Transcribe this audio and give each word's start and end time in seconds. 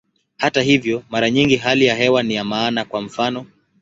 Hata 0.37 0.61
hivyo, 0.61 1.03
mara 1.09 1.29
nyingi 1.29 1.55
hali 1.55 1.85
ya 1.85 1.95
hewa 1.95 2.23
ni 2.23 2.33
ya 2.35 2.43
maana, 2.43 2.85
kwa 2.85 3.01
mfano. 3.01 3.45